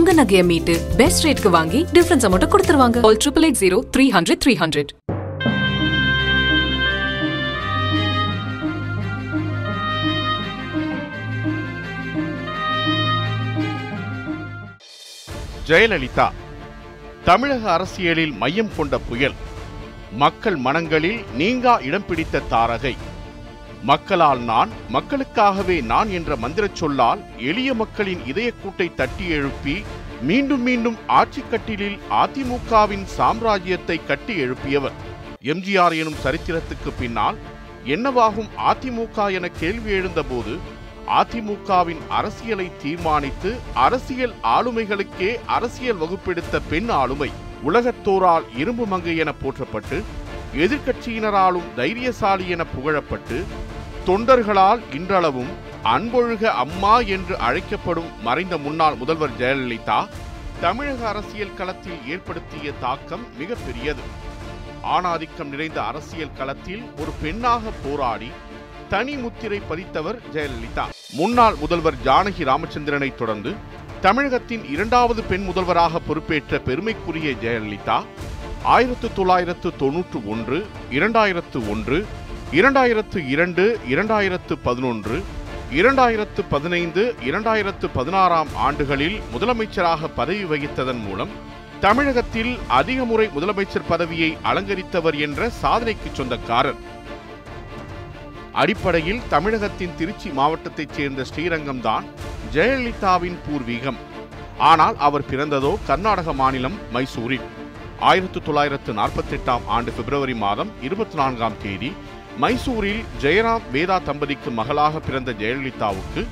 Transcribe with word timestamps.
உங்க 0.00 0.12
நகையை 0.18 0.42
மீட்டு 0.44 0.74
பெஸ்ட் 0.96 1.24
ரேட்க்கு 1.26 1.50
வாங்கி 1.54 1.80
டிஃபரன்ஸ் 1.92 2.24
அமௌண்ட் 2.26 2.44
கொடுத்துருவாங்க. 2.52 2.98
All 3.06 3.18
triple 3.22 3.44
eight 3.46 3.58
zero 3.62 3.78
three 3.94 4.04
hundred 4.14 4.40
three 4.44 4.52
hundred 4.60 4.92
Jayalalithaa 15.68 16.28
தமிழக 17.24 17.72
அரசியலில் 17.72 18.32
மையம் 18.32 18.74
கொண்ட 18.76 18.98
புயல். 18.98 19.38
மக்கள் 20.24 20.56
மனங்களில் 20.56 21.20
நீங்கா 21.34 21.78
இடம் 21.88 22.06
பிடித்த 22.06 22.46
தாரகை. 22.50 22.96
மக்களால் 23.84 24.38
நான் 24.38 24.70
மக்களுக்காகவே 24.92 25.82
நான் 25.82 26.08
என்ற 26.08 26.36
மந்திரச் 26.36 26.74
சொல்லால் 26.74 27.20
எளிய 27.38 27.74
மக்களின் 27.74 28.18
இதயக்கூட்டை 28.18 28.94
தட்டி 28.94 29.28
எழுப்பி 29.28 29.84
மீண்டும் 30.22 30.62
மீண்டும் 30.62 30.96
ஆட்சி 31.06 31.42
கட்டிலில் 31.50 31.98
அதிமுகவின் 32.10 33.06
சாம்ராஜ்யத்தை 33.18 34.06
கட்டி 34.06 34.34
எழுப்பியவர். 34.44 34.92
எம்ஜிஆர் 35.42 35.96
எனும் 35.96 36.20
சரித்திரத்துக்கு 36.24 36.92
பின்னால் 37.00 37.36
என்னவாகும் 37.84 38.50
அதிமுக 38.56 39.32
என 39.32 39.48
கேள்வி 39.48 39.92
எழுந்தபோது 39.92 40.58
அதிமுகவின் 41.08 42.02
அரசியலை 42.08 42.70
தீர்மானித்து 42.82 43.56
அரசியல் 43.74 44.34
ஆளுமைகளுக்கே 44.42 45.36
அரசியல் 45.46 45.96
வகுப்பெடுத்த 45.96 46.60
பெண் 46.70 46.88
ஆளுமை 46.88 47.30
உலகத்தோரால் 47.64 48.44
இரும்பு 48.56 48.86
மங்கை 48.86 49.16
என 49.16 49.32
போற்றப்பட்டு 49.32 50.02
எதிர்க்கட்சியினராலும் 50.56 51.68
தைரியசாலி 51.76 52.48
என 52.48 52.64
புகழப்பட்டு 52.64 53.44
தொண்டர்களால் 54.06 54.80
இன்றளவும் 54.94 55.50
அன்பொழுக 55.84 56.42
அம்மா 56.42 57.00
என்று 57.00 57.38
அழைக்கப்படும் 57.38 58.22
மறைந்த 58.22 58.58
முன்னாள் 58.58 58.94
முதல்வர் 58.94 59.36
ஜெயலலிதா 59.38 60.08
தமிழக 60.60 61.08
அரசியல் 61.08 61.54
களத்தில் 61.54 61.98
ஏற்படுத்திய 62.08 62.72
தாக்கம் 62.80 63.24
மிகப்பெரியது. 63.38 64.04
ஆணாதிக்கம் 64.82 65.50
நிறைந்த 65.50 65.82
அரசியல் 65.82 66.36
களத்தில் 66.36 66.82
ஒரு 67.00 67.12
பெண்ணாக 67.22 67.70
போராடி 67.84 68.30
தனி 68.88 69.16
முத்திரை 69.16 69.60
பதித்தவர் 69.70 70.18
ஜெயலலிதா. 70.32 70.84
முன்னாள் 71.12 71.54
முதல்வர் 71.54 72.00
ஜானகி 72.04 72.44
ராமச்சந்திரனை 72.44 73.14
தொடர்ந்து 73.14 73.54
தமிழகத்தின் 74.00 74.70
இரண்டாவது 74.70 75.22
பெண் 75.22 75.44
முதல்வராக 75.44 75.98
பொறுப்பேற்ற 75.98 76.58
பெருமைக்குரிய 76.58 77.30
ஜெயலலிதா 77.30 78.02
ஆயிரத்து 78.62 79.12
தொள்ளாயிரத்து 79.12 79.76
தொன்னூற்று 79.76 80.28
ஒன்று 80.28 80.66
இரண்டாயிரத்து 80.90 81.68
ஒன்று 81.70 82.06
இரண்டாயிரத்து 82.58 83.18
இரண்டு 83.32 83.64
இரண்டாயிரத்து 83.88 84.54
பதினொன்று 84.62 85.16
இரண்டாயிரத்து 85.80 86.40
பதினைந்து 86.48 87.02
இரண்டாயிரத்து 87.26 87.86
பதினாறாம் 87.92 88.50
ஆண்டுகளில் 88.54 89.18
முதலமைச்சராக 89.34 90.08
பதவி 90.16 90.44
வகித்ததன் 90.44 91.02
மூலம் 91.04 91.28
தமிழகத்தில் 91.80 92.58
அதிக 92.78 93.04
முறை 93.04 93.26
முதலமைச்சர் 93.36 93.86
பதவியை 93.88 94.36
அலங்கரித்தவர் 94.42 95.18
என்ற 95.26 95.50
சாதனைக்கு 95.62 96.10
சொந்தக்காரர். 96.12 96.80
அடிப்படையில் 98.52 99.22
தமிழகத்தின் 99.28 99.96
திருச்சி 99.96 100.30
மாவட்டத்தைச் 100.30 100.92
சேர்ந்த 100.92 101.24
ஸ்ரீரங்கம் 101.24 101.80
தான் 101.80 102.04
ஜெயலலிதாவின் 102.54 103.40
பூர்வீகம். 103.46 104.00
ஆனால் 104.58 104.96
அவர் 104.96 105.28
பிறந்ததோ 105.30 105.74
கர்நாடக 105.86 106.32
மாநிலம் 106.32 106.78
மைசூரில். 106.92 107.48
ஆயிரத்து 108.00 108.42
தொள்ளாயிரத்து 108.42 108.92
நாற்பத்தி 108.92 109.36
எட்டாம் 109.36 109.66
ஆண்டு 109.66 109.90
பிப்ரவரி 109.92 110.34
மாதம் 110.34 110.70
இருபத்தி 110.82 111.16
நான்காம் 111.16 111.60
தேதி 111.62 111.92
மைசூரில் 112.40 113.02
ஜெயராம் 113.22 113.64
வேதா 113.72 113.96
தம்பதிக்கு 114.02 114.50
மகளாக 114.50 115.00
பிறந்த 115.00 115.30
ஜெயலலிதாவுக்கு 115.32 116.22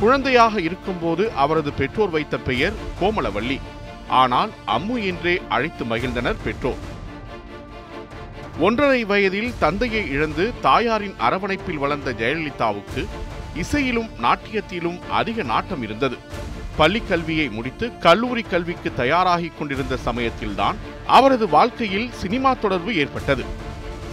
குழந்தையாக 0.00 0.60
இருக்கும்போது 0.60 1.24
அவரது 1.32 1.72
பெற்றோர் 1.72 2.10
வைத்த 2.10 2.38
பெயர் 2.38 2.72
கோமலவள்ளி 3.00 3.58
ஆனால் 4.08 4.50
அம்மு 4.66 4.96
என்றே 5.10 5.34
அழைத்து 5.48 5.84
மகிழ்ந்தனர் 5.84 6.40
பெற்றோர். 6.44 6.82
ஒன்றரை 8.58 9.04
வயதில் 9.04 9.52
தந்தையை 9.58 10.10
இழந்து 10.10 10.52
தாயாரின் 10.60 11.16
அரவணைப்பில் 11.18 11.82
வளர்ந்த 11.84 12.12
ஜெயலலிதாவுக்கு 12.12 13.04
இசையிலும் 13.54 14.10
நாட்டியத்திலும் 14.22 14.98
அதிக 15.10 15.42
நாட்டம் 15.42 15.82
இருந்தது. 15.82 16.18
பள்ளிக் 16.76 17.08
கல்வியை 17.08 17.48
முடித்து 17.48 17.98
கல்லூரி 17.98 18.42
கல்விக்கு 18.42 18.92
தயாராகிக் 18.96 19.58
கொண்டிருந்த 19.58 19.96
சமயத்தில்தான் 19.96 20.76
அவரது 21.06 21.48
வாழ்க்கையில் 21.48 22.12
சினிமா 22.12 22.54
தொடர்பு 22.54 22.96
ஏற்பட்டது. 22.96 23.44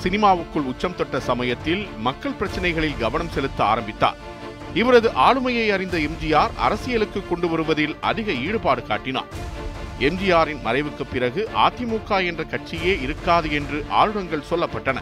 சினிமாவுக்குள் 0.04 0.68
உச்சம் 0.72 0.96
தொட்ட 0.96 1.20
சமயத்தில் 1.20 1.88
மக்கள் 2.08 2.36
பிரச்சனைகளில் 2.40 3.00
கவனம் 3.00 3.32
செலுத்த 3.36 3.60
ஆரம்பித்தார். 3.64 4.20
இவரது 4.74 5.10
ஆளுமையை 5.28 5.66
அறிந்த 5.76 5.98
எம்ஜிஆர் 5.98 6.54
அரசியலுக்கு 6.66 7.22
கொண்டு 7.30 7.48
வருவதில் 7.50 7.96
அதிக 8.10 8.32
ஈடுபாடு 8.32 8.84
காட்டினார். 8.84 9.32
எம்ஜிஆரின் 10.08 10.62
மறைவுக்கு 10.66 11.06
பிறகு 11.14 11.42
அதிமுக 11.66 12.20
என்ற 12.26 12.44
கட்சியே 12.44 12.94
இருக்காது 13.02 13.52
என்று 13.52 13.86
ஆளுநங்கள் 14.02 14.48
சொல்லப்பட்டன. 14.52 15.00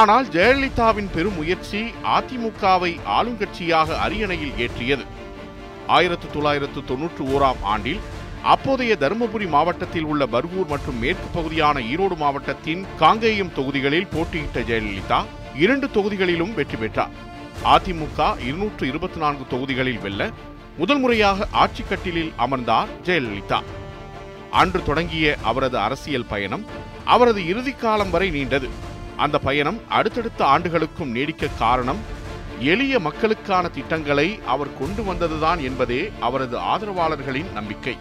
ஆனால் 0.00 0.26
ஜெயலலிதாவின் 0.28 1.10
பெரும் 1.14 1.38
முயற்சி 1.40 1.80
அதிமுகவை 2.16 2.92
ஆளுங்கட்சியாக 3.18 3.98
அரியணையில் 4.04 4.58
ஏற்றியது. 4.66 5.06
ஆயிரத்து 5.86 6.26
தொள்ளாயிரத்து 6.34 6.80
தொன்னூற்று 6.84 7.24
ஓராம் 7.34 7.62
ஆண்டில் 7.62 8.02
அப்போதைய 8.42 8.96
தருமபுரி 9.00 9.48
மாவட்டத்தில் 9.48 10.04
உள்ள 10.04 10.26
பர்கூர் 10.26 10.66
மற்றும் 10.66 10.98
மேற்கு 10.98 11.26
பகுதியான 11.32 11.80
ஈரோடு 11.80 12.16
மாவட்டத்தின் 12.16 12.86
காங்கேயம் 13.00 13.52
தொகுதிகளில் 13.52 14.06
போட்டியிட்ட 14.06 14.60
ஜெயலலிதா 14.60 15.24
இரண்டு 15.56 15.86
தொகுதிகளிலும் 15.86 16.54
வெற்றி 16.54 16.76
பெற்றார். 16.76 17.12
அதிமுக 17.64 18.38
இருநூற்று 18.46 18.86
இருபத்தி 18.86 19.20
நான்கு 19.20 19.44
தொகுதிகளில் 19.50 20.00
வெல்ல 20.00 20.30
முதல் 20.76 20.98
முறையாக 20.98 21.46
ஆட்சி 21.50 21.82
கட்டிலில் 21.82 22.32
அமர்ந்தார் 22.36 22.88
ஜெயலலிதா. 23.04 23.60
அன்று 24.50 24.82
தொடங்கிய 24.82 25.36
அவரது 25.42 25.78
அரசியல் 25.78 26.30
பயணம் 26.32 26.64
அவரது 27.04 27.46
இறுதி 27.46 27.72
காலம் 27.72 28.10
வரை 28.10 28.30
நீண்டது. 28.30 28.68
அந்த 29.16 29.38
பயணம் 29.38 29.80
அடுத்தடுத்த 29.88 30.44
ஆண்டுகளுக்கும் 30.44 31.10
நீடிக்க 31.10 31.46
காரணம் 31.46 32.02
எளிய 32.58 32.98
மக்களுக்கான 32.98 33.68
திட்டங்களை 33.68 34.40
அவர் 34.46 34.78
கொண்டு 34.78 35.02
வந்ததுதான் 35.02 35.60
என்பதே 35.62 36.12
அவரது 36.20 36.58
ஆதரவாளர்களின் 36.58 37.52
நம்பிக்கை. 37.52 37.96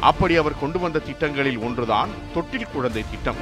அப்படி 0.00 0.36
அவர் 0.36 0.58
கொண்டு 0.58 0.78
வந்த 0.78 0.98
திட்டங்களில் 0.98 1.58
ஒன்றுதான் 1.58 2.10
தொட்டில் 2.34 2.70
குழந்தை 2.72 3.04
திட்டம். 3.10 3.36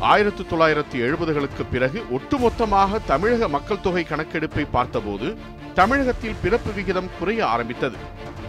ஆயிரத்தி 0.00 0.42
தொள்ளாயிரத்தி 0.42 0.92
எழுபதுகளுக்கு 0.92 1.64
பிறகு 1.70 2.04
ஒட்டுமொத்தமாக 2.10 2.98
தமிழக 3.06 3.48
மக்கள் 3.48 3.80
தொகை 3.80 4.04
கணக்கெடுப்பை 4.04 4.66
பார்த்தபோது 4.70 5.36
தமிழகத்தில் 5.74 6.36
பிறப்பு 6.42 6.72
விகிதம் 6.72 7.10
குறைய 7.18 7.46
ஆரம்பித்தது. 7.46 7.96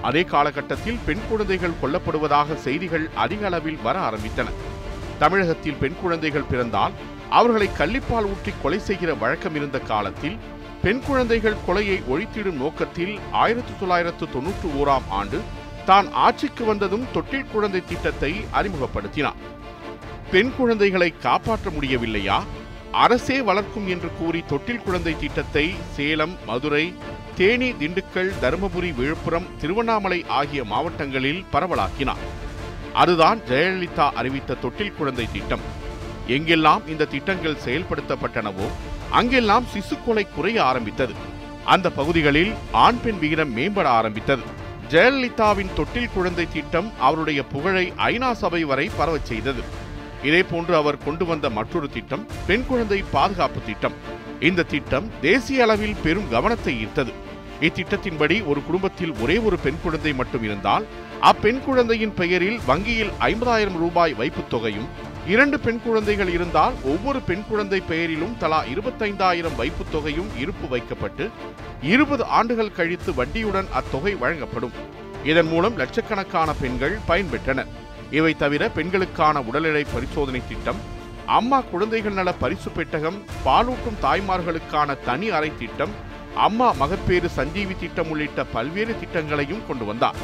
அதே 0.02 0.24
காலகட்டத்தில் 0.24 1.00
பெண் 1.06 1.26
குழந்தைகள் 1.30 1.80
கொல்லப்படுவதாக 1.82 2.56
செய்திகள் 2.56 3.10
அதிக 3.16 3.46
அளவில் 3.46 3.82
வர 3.84 4.00
ஆரம்பித்தன. 4.00 4.48
தமிழகத்தில் 5.20 5.80
பெண் 5.80 5.96
குழந்தைகள் 6.02 6.50
பிறந்தால் 6.50 6.92
அவர்களை 7.30 7.70
கள்ளிப்பால் 7.78 8.26
ஊற்றி 8.26 8.54
கொலை 8.62 8.80
செய்கிற 8.80 9.14
வழக்கம் 9.14 9.56
இருந்த 9.56 9.80
காலத்தில் 9.80 10.38
பெண் 10.84 11.00
குழந்தைகள் 11.00 11.62
கொலையை 11.68 11.96
ஒழித்திடும் 12.12 12.60
நோக்கத்தில் 12.62 13.20
ஆயிரத்தி 13.32 13.74
தொள்ளாயிரத்து 13.80 14.26
தொன்னூற்று 14.30 14.68
ஓராம் 14.80 15.08
ஆண்டு 15.10 15.40
தான் 15.86 16.12
ஆட்சிக்கு 16.12 16.66
வந்ததும் 16.66 17.06
தொட்டில் 17.12 17.50
குழந்தை 17.52 17.82
திட்டத்தை 17.88 18.46
அறிமுகப்படுத்தினார். 18.54 19.40
பெண் 20.32 20.52
குழந்தைகளை 20.58 21.14
காப்பாற்ற 21.18 21.70
முடியவில்லையா? 21.70 22.44
அரசே 22.92 23.42
வளர்க்கும் 23.42 23.88
என்று 23.88 24.10
கூறி 24.20 24.44
தொட்டில் 24.48 24.82
குழந்தை 24.82 25.16
திட்டத்தை 25.20 25.76
சேலம் 25.96 26.36
மதுரை 26.46 26.96
தேனி 27.36 27.72
திண்டுக்கல் 27.72 28.32
தருமபுரி 28.42 28.96
விழுப்புரம் 28.96 29.50
திருவண்ணாமலை 29.58 30.26
ஆகிய 30.28 30.64
மாவட்டங்களில் 30.64 31.46
பரவலாக்கினார். 31.52 32.24
அதுதான் 32.94 33.40
ஜெயலலிதா 33.50 34.12
அறிவித்த 34.12 34.54
தொட்டில் 34.54 34.94
குழந்தை 34.94 35.28
திட்டம். 35.32 35.62
எங்கெல்லாம் 36.28 36.88
இந்த 36.88 37.06
திட்டங்கள் 37.06 37.64
செயல்படுத்தப்பட்டனவோ 37.66 38.70
அங்கெல்லாம் 39.12 39.66
சிசு 39.74 39.98
கொலை 40.06 40.28
குறைய 40.36 40.64
ஆரம்பித்தது. 40.64 41.14
அந்த 41.66 41.90
பகுதிகளில் 41.90 42.54
ஆண் 42.72 43.02
பெண் 43.04 43.20
விகிதம் 43.20 43.58
மேம்பட 43.58 43.84
ஆரம்பித்தது. 43.84 44.42
ஜெயலலிதாவின் 44.90 45.74
தொட்டில் 45.74 46.10
குழந்தை 46.14 46.48
திட்டம் 46.54 46.92
அவருடைய 47.00 47.44
புகழை 47.44 47.94
ஐநா 47.98 48.32
சபை 48.32 48.64
வரை 48.64 48.90
பரவச் 48.98 49.26
செய்தது. 49.26 49.62
இதேபோன்று 50.24 50.76
அவர் 50.76 51.04
கொண்டு 51.04 51.26
வந்த 51.26 51.50
மற்றொரு 51.50 51.90
திட்டம் 51.90 52.28
பெண் 52.48 52.66
குழந்தை 52.66 53.04
பாதுகாப்பு 53.12 53.60
திட்டம். 53.66 53.94
இந்த 54.40 54.64
திட்டம் 54.64 55.12
தேசிய 55.22 55.64
அளவில் 55.64 55.96
பெரும் 56.04 56.30
கவனத்தை 56.30 56.86
ஈர்த்தது. 56.86 57.14
இத்திட்டத்தின்படி 57.62 58.46
ஒரு 58.46 58.64
குடும்பத்தில் 58.64 59.14
ஒரே 59.22 59.38
ஒரு 59.38 59.60
பெண் 59.60 59.80
குழந்தை 59.84 60.14
மட்டும் 60.14 60.44
இருந்தால் 60.44 60.86
அப்பெண் 61.22 61.60
குழந்தையின் 61.60 62.14
பெயரில் 62.14 62.60
வங்கியில் 62.66 63.10
ஐம்பதாயிரம் 63.20 63.78
ரூபாய் 63.78 64.14
வைப்புத் 64.14 64.50
தொகையும் 64.50 64.88
இரண்டு 65.28 65.60
பெண் 65.60 65.80
குழந்தைகள் 65.80 66.30
இருந்தால் 66.30 66.74
ஒவ்வொரு 66.84 67.22
பெண் 67.22 67.44
குழந்தை 67.50 67.82
பெயரிலும் 67.82 68.38
தலா 68.38 68.64
இருபத்தைந்தாயிரம் 68.64 69.56
வைப்புத் 69.56 69.92
தொகையும் 69.92 70.38
இருப்பு 70.38 70.68
வைக்கப்பட்டு 70.68 71.30
இருபது 71.82 72.26
ஆண்டுகள் 72.26 72.72
கழித்து 72.72 73.12
வட்டியுடன் 73.12 73.70
அத்தொகை 73.72 74.16
வழங்கப்படும். 74.16 74.72
இதன் 75.24 75.48
மூலம் 75.48 75.78
லட்சக்கணக்கான 75.78 76.54
பெண்கள் 76.54 77.00
பயன்பெற்றனர் 77.08 77.68
இவை 78.12 78.36
தவிர 78.36 78.70
பெண்களுக்கான 78.70 79.42
உடல் 79.42 79.86
பரிசோதனை 79.94 80.42
திட்டம் 80.48 80.76
அம்மா 81.26 81.62
குழந்தைகள் 81.62 82.14
நல 82.14 82.34
பரிசு 82.34 82.70
பெட்டகம் 82.70 83.24
பாலூட்டும் 83.46 84.02
தாய்மார்களுக்கான 84.02 84.98
தனி 85.06 85.30
அறை 85.30 85.52
திட்டம் 85.60 85.90
அம்மா 86.36 86.72
மகப்பேறு 86.72 87.30
சஞ்சீவி 87.30 87.76
திட்டம் 87.80 88.10
உள்ளிட்ட 88.10 88.44
பல்வேறு 88.44 88.96
திட்டங்களையும் 89.00 89.68
கொண்டு 89.68 89.86
வந்தார். 89.86 90.16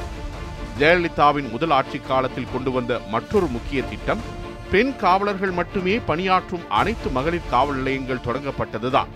ஜெயலலிதாவின் 0.80 1.52
முதல் 1.52 1.70
ஆட்சி 1.70 2.02
காலத்தில் 2.08 2.52
கொண்டு 2.54 2.72
வந்த 2.72 3.00
மற்றொரு 3.10 3.46
முக்கிய 3.46 3.84
திட்டம் 3.84 4.44
பெண் 4.72 4.96
காவலர்கள் 4.96 5.52
மட்டுமே 5.52 6.00
பணியாற்றும் 6.00 6.70
அனைத்து 6.70 7.10
மகளிர் 7.10 7.50
காவல் 7.50 7.76
நிலையங்கள் 7.76 8.26
தொடங்கப்பட்டதுதான். 8.26 9.12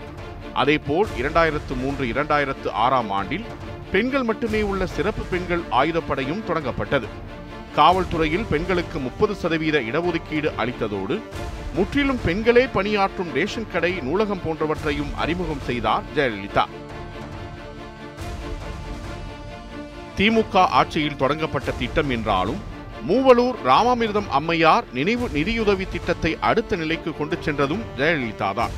அதேபோல் 0.54 1.08
இரண்டாயிரத்து 1.18 1.74
மூன்று 1.76 2.04
இரண்டாயிரத்து 2.04 2.68
ஆறாம் 2.84 3.10
ஆண்டில் 3.10 3.44
பெண்கள் 3.92 4.22
மட்டுமே 4.22 4.62
உள்ள 4.62 4.86
சிறப்பு 4.86 5.22
பெண்கள் 5.22 5.62
ஆயுதப்படையும் 5.70 6.44
தொடங்கப்பட்டது. 6.48 7.08
காவல்துறையில் 7.76 8.46
பெண்களுக்கு 8.50 8.98
முப்பது 8.98 9.34
சதவீத 9.34 9.78
இடஒதுக்கீடு 9.80 10.50
அளித்ததோடு 10.56 11.20
முற்றிலும் 11.74 12.20
பெண்களே 12.24 12.66
பணியாற்றும் 12.66 13.32
ரேஷன் 13.32 13.70
கடை 13.72 13.92
நூலகம் 14.00 14.44
போன்றவற்றையும் 14.44 15.14
அறிமுகம் 15.14 15.64
செய்தார் 15.66 16.02
ஜெயலலிதா. 16.16 16.64
திமுக 20.16 20.56
ஆட்சியில் 20.78 21.16
தொடங்கப்பட்ட 21.16 21.70
திட்டம் 21.78 22.10
என்றாலும் 22.10 22.69
மூவலூர் 23.08 23.58
ராமாமிர்தம் 23.68 24.30
அம்மையார் 24.38 24.86
நினைவு 24.92 25.26
நிதியுதவி 25.36 25.86
திட்டத்தை 25.92 26.32
அடுத்த 26.48 26.76
நிலைக்கு 26.76 27.10
கொண்டு 27.18 27.36
சென்றதும் 27.46 27.84
ஜெயலலிதா 27.98 28.48
தான் 28.58 28.74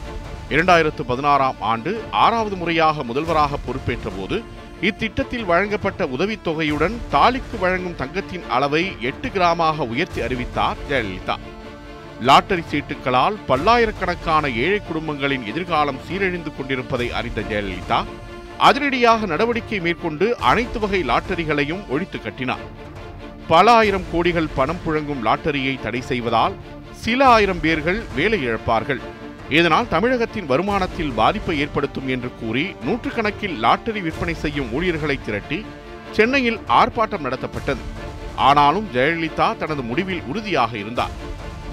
இரண்டாயிரத்து 0.54 1.02
பதினாறாம் 1.10 1.58
ஆண்டு 1.72 1.92
ஆறாவது 2.24 2.56
முறையாக 2.56 3.04
முதல்வராக 3.10 3.58
பொறுப்பேற்ற 3.66 4.10
போது 4.18 4.36
இத்திட்டத்தில் 4.88 5.48
வழங்கப்பட்ட 5.50 6.06
உதவித்தொகையுடன் 6.14 6.94
தாலிக்கு 7.14 7.56
வழங்கும் 7.64 7.98
தங்கத்தின் 8.00 8.46
அளவை 8.56 8.84
எட்டு 9.10 9.28
கிராமாக 9.28 9.86
உயர்த்தி 9.92 10.20
அறிவித்தார் 10.26 10.80
ஜெயலலிதா. 10.90 11.36
லாட்டரி 12.28 12.64
சீட்டுகளால் 12.70 13.36
பல்லாயிரக்கணக்கான 13.50 14.44
ஏழை 14.64 14.80
குடும்பங்களின் 14.88 15.46
எதிர்காலம் 15.52 16.02
சீரழிந்து 16.08 16.52
கொண்டிருப்பதை 16.56 17.08
அறிந்த 17.20 17.40
ஜெயலலிதா 17.50 18.00
அதிரடியாக 18.68 19.26
நடவடிக்கை 19.26 19.80
மேற்கொண்டு 19.86 20.26
அனைத்து 20.50 20.78
வகை 20.78 21.00
லாட்டரிகளையும் 21.10 21.84
ஒழித்து 21.88 22.18
கட்டினார். 22.20 22.64
பல 23.48 23.72
ஆயிரம் 23.72 24.04
கோடிகள் 24.12 24.48
பணம் 24.54 24.80
புழங்கும் 24.86 25.24
லாட்டரியை 25.24 25.80
தடை 25.80 26.00
செய்வதால் 26.00 26.54
சில 26.90 27.26
ஆயிரம் 27.26 27.60
பேர்கள் 27.60 28.02
வேலை 28.14 28.46
இழப்பார்கள். 28.46 29.00
இதனால் 29.48 29.88
தமிழகத்தின் 29.88 30.48
வருமானத்தில் 30.50 31.12
பாதிப்பை 31.12 31.58
ஏற்படுத்தும் 31.58 32.08
என்று 32.08 32.30
கூறி 32.40 32.76
நூற்றுக்கணக்கில் 32.84 33.58
லாட்டரி 33.58 34.00
விற்பனை 34.00 34.34
செய்யும் 34.34 34.72
ஊழியர்களை 34.72 35.18
திரட்டி 35.24 35.64
சென்னையில் 36.10 36.58
ஆர்ப்பாட்டம் 36.58 37.26
நடத்தப்பட்டது. 37.26 37.82
ஆனாலும் 38.36 38.88
ஜெயலலிதா 38.94 39.56
தனது 39.56 39.82
முடிவில் 39.82 40.22
உறுதியாக 40.26 40.78
இருந்தார். 40.78 41.10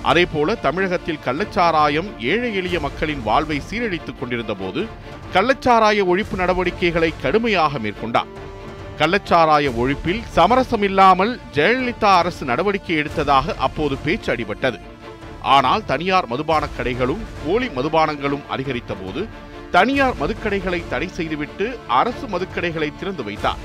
அதேபோல 0.04 0.56
தமிழகத்தில் 0.56 1.24
கள்ளச்சாராயம் 1.26 2.10
ஏழை 2.20 2.56
எளிய 2.56 2.80
மக்களின் 2.80 3.24
வாழ்வை 3.24 3.62
சீரழித்துக் 3.70 4.20
கொண்டிருந்த 4.20 4.54
போது 4.54 4.88
கள்ளச்சாராய 5.34 6.04
ஒழிப்பு 6.12 6.36
நடவடிக்கைகளை 6.36 7.14
கடுமையாக 7.22 7.80
மேற்கொண்டார். 7.80 8.30
கள்ளச்சாராய 9.00 9.68
ஒழிப்பில் 9.82 10.22
சமரசமில்லாமல் 10.36 11.40
ஜெயலலிதா 11.54 12.10
அரசு 12.22 12.46
நடவடிக்கை 12.46 12.96
எடுத்ததாக 12.98 13.56
அப்போது 13.56 13.96
பேச்சு 13.98 14.36
அடிபட்டது. 14.36 14.80
ஆனால் 15.42 15.86
தனியார் 15.86 16.28
மதுபானக் 16.28 16.76
கடைகளும் 16.78 17.22
போலி 17.46 17.68
மதுபானங்களும் 17.68 18.44
அதிகரித்த 18.50 18.94
போது 18.94 19.28
தனியார் 19.72 20.18
மதுக்கடைகளை 20.22 20.84
தடை 20.88 21.08
செய்துவிட்டு 21.08 21.78
அரசு 21.88 22.28
மதுக்கடைகளை 22.28 22.90
திறந்து 23.00 23.24
வைத்தார். 23.24 23.62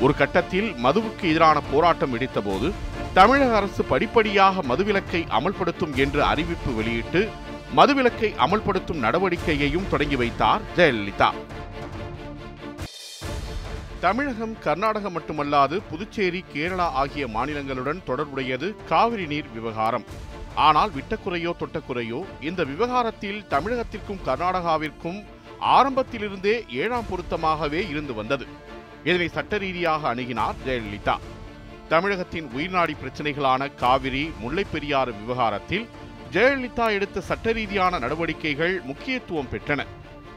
ஒரு 0.00 0.14
கட்டத்தில் 0.14 0.70
மதுவுக்கு 0.84 1.24
எதிரான 1.32 1.60
போராட்டம் 1.60 2.14
வெடித்தபோது 2.14 2.72
தமிழக 3.12 3.56
அரசு 3.56 3.84
படிப்படியாக 3.84 4.62
மதுவிலக்கை 4.62 5.22
அமல்படுத்தும் 5.38 5.96
என்று 5.96 6.24
அறிவிப்பு 6.24 6.74
வெளியிட்டு 6.74 7.28
மதுவிலக்கை 7.76 8.30
அமல்படுத்தும் 8.46 9.02
நடவடிக்கையையும் 9.06 9.88
தொடங்கி 9.88 10.16
வைத்தார் 10.16 10.60
ஜெயலலிதா. 10.76 11.30
தமிழகம் 14.00 14.58
கர்நாடகம் 14.58 15.18
மட்டுமல்லாது 15.18 15.80
புதுச்சேரி 15.90 16.44
கேரளா 16.54 16.78
ஆகிய 16.78 17.26
மாநிலங்களுடன் 17.26 18.02
தொடர்புடையது 18.04 18.76
காவிரி 18.88 19.26
நீர் 19.26 19.52
விவகாரம். 19.54 20.04
ஆனால் 20.54 20.90
விட்டக்குறையோ 20.90 21.52
தொட்டக்குறையோ 21.58 22.24
இந்த 22.40 22.64
விவகாரத்தில் 22.64 23.44
தமிழகத்திற்கும் 23.50 24.22
கர்நாடகாவிற்கும் 24.24 25.24
ஆரம்பத்திலிருந்தே 25.60 26.64
ஏழாம் 26.70 27.04
பொருத்தமாகவே 27.10 27.88
இருந்து 27.88 28.14
வந்தது. 28.14 28.46
இதனை 29.04 29.28
சட்ட 29.28 29.58
ரீதியாக 29.58 30.14
அணுகினார் 30.14 30.54
ஜெயலலிதா. 30.66 31.16
தமிழகத்தின் 31.88 32.50
உயிர்நாடி 32.56 32.96
பிரச்சனைகளான 33.04 33.74
காவிரி 33.74 34.32
முல்லைப் 34.40 34.72
பெரியாறு 34.72 35.12
விவகாரத்தில் 35.12 35.88
ஜெயலலிதா 36.32 36.90
எடுத்த 36.90 37.20
சட்ட 37.20 37.52
ரீதியான 37.52 37.98
நடவடிக்கைகள் 37.98 38.80
முக்கியத்துவம் 38.80 39.48
பெற்றன. 39.52 39.86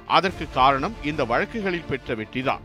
அதற்கு 0.07 0.47
காரணம் 0.53 0.95
இந்த 1.03 1.25
வழக்குகளில் 1.25 1.85
பெற்ற 1.89 2.15
வெற்றிதான். 2.15 2.59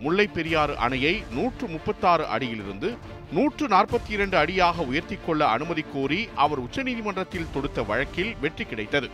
முல்லைப் 0.00 0.34
பெரியாறு 0.34 0.74
அணையை 0.74 1.32
நூற்று 1.32 1.68
முப்பத்தாறு 1.68 2.26
அடியிலிருந்து 2.26 2.96
நூற்று 3.32 3.66
நாற்பத்தி 3.66 4.08
இரண்டு 4.08 4.36
அடியாக 4.36 4.82
உயர்த்திக் 4.82 5.26
கொள்ள 5.26 5.48
அனுமதி 5.48 5.84
கோரி 5.92 6.28
அவர் 6.34 6.62
உச்சநீதிமன்றத்தில் 6.62 7.50
தொடுத்த 7.52 7.82
வழக்கில் 7.82 8.36
வெற்றி 8.40 8.64
கிடைத்தது. 8.64 9.08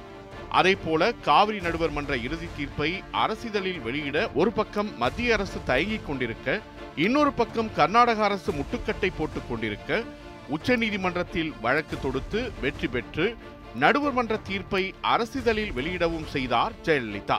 அதேபோல 0.51 1.13
காவிரி 1.13 1.61
நடுவர் 1.61 1.91
மன்ற 1.91 2.17
இறுதி 2.17 2.47
தீர்ப்பை 2.57 3.03
அரசிதழில் 3.13 3.83
வெளியிட 3.83 4.31
ஒரு 4.35 4.53
பக்கம் 4.53 4.97
மத்திய 4.97 5.35
அரசு 5.35 5.61
தயங்கிக் 5.65 6.07
கொண்டிருக்க 6.07 6.61
இன்னொரு 6.97 7.33
பக்கம் 7.33 7.75
கர்நாடக 7.75 8.25
அரசு 8.25 8.53
முட்டுக்கட்டை 8.53 9.13
போட்டுக் 9.19 9.49
கொண்டிருக்க 9.49 10.03
உச்சநீதிமன்றத்தில் 10.51 11.53
வழக்கு 11.61 12.01
தொடுத்து 12.01 12.51
வெற்றி 12.61 12.87
பெற்று 12.87 13.37
நடுவர் 13.75 14.13
மன்ற 14.13 14.37
தீர்ப்பை 14.37 14.95
அரசிதழில் 15.03 15.73
வெளியிடவும் 15.73 16.27
செய்தார் 16.27 16.73
ஜெயலலிதா. 16.83 17.39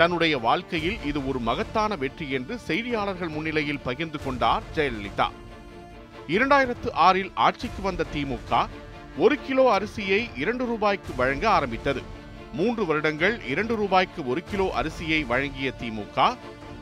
தன்னுடைய 0.00 0.34
வாழ்க்கையில் 0.38 0.98
இது 1.08 1.20
ஒரு 1.30 1.38
மகத்தான 1.48 1.96
வெற்றி 2.02 2.26
என்று 2.36 2.54
செய்தியாளர்கள் 2.68 3.32
முன்னிலையில் 3.34 3.82
பகிர்ந்து 3.86 4.18
கொண்டார் 4.24 4.62
ஜெயலலிதா. 4.76 5.26
இரண்டாயிரத்து 6.34 6.88
ஆறில் 7.06 7.32
ஆட்சிக்கு 7.46 7.82
வந்த 7.88 8.06
திமுக 8.14 8.62
ஒரு 9.24 9.36
கிலோ 9.46 9.64
அரிசியை 9.76 10.20
இரண்டு 10.42 10.64
ரூபாய்க்கு 10.70 11.12
வழங்க 11.20 11.44
ஆரம்பித்தது. 11.56 12.02
மூன்று 12.58 12.84
வருடங்கள் 12.90 13.36
இரண்டு 13.52 13.74
ரூபாய்க்கு 13.80 14.20
ஒரு 14.26 14.42
கிலோ 14.50 14.66
அரிசியை 14.80 15.20
வழங்கிய 15.26 15.70
திமுக 15.80 16.18